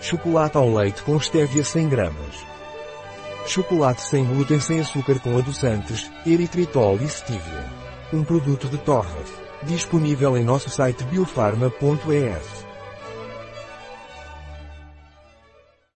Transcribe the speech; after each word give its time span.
Chocolate 0.00 0.56
ao 0.56 0.72
leite 0.72 1.02
com 1.02 1.18
stevia 1.18 1.64
100 1.64 1.88
gramas. 1.88 2.46
Chocolate 3.46 4.02
sem 4.02 4.24
glúten 4.24 4.60
sem 4.60 4.80
açúcar 4.80 5.18
com 5.20 5.38
adoçantes, 5.38 6.10
eritritol 6.26 6.96
e 7.00 7.08
stevia. 7.08 7.64
Um 8.12 8.22
produto 8.22 8.68
de 8.68 8.78
Torres. 8.78 9.32
Disponível 9.62 10.36
em 10.36 10.44
nosso 10.44 10.68
site 10.68 11.02
biofarma.es. 11.04 12.55